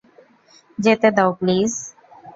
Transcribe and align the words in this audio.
যেতে 0.79 1.07
দাও 1.17 1.29
প্লিজ। 1.39 1.71